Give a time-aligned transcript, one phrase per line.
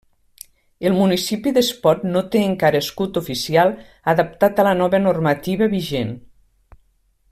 [0.89, 3.77] El municipi d'Espot no té encara escut oficial
[4.17, 6.15] adaptat a la nova normativa vigent.